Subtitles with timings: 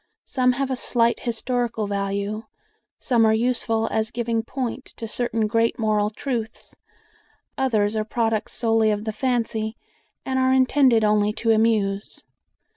[0.25, 2.45] Some have a slight historical value;
[2.99, 6.75] some are useful as giving point to certain great moral truths;
[7.55, 9.77] others are products solely of the fancy,
[10.25, 12.23] and are intended only to amuse.